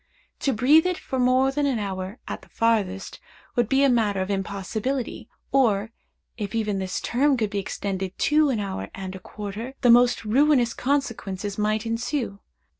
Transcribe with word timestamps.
To 0.39 0.51
breathe 0.51 0.87
it 0.87 0.97
for 0.97 1.19
more 1.19 1.51
than 1.51 1.67
an 1.67 1.77
hour, 1.77 2.17
at 2.27 2.41
the 2.41 2.49
farthest, 2.49 3.19
would 3.55 3.69
be 3.69 3.83
a 3.83 3.87
matter 3.87 4.19
of 4.19 4.31
impossibility, 4.31 5.29
or, 5.51 5.91
if 6.37 6.55
even 6.55 6.79
this 6.79 6.99
term 7.01 7.37
could 7.37 7.51
be 7.51 7.59
extended 7.59 8.17
to 8.17 8.49
an 8.49 8.59
hour 8.59 8.89
and 8.95 9.13
a 9.13 9.19
quarter, 9.19 9.75
the 9.81 9.91
most 9.91 10.25
ruinous 10.25 10.73
consequences 10.73 11.59
might 11.59 11.85
ensue. 11.85 12.39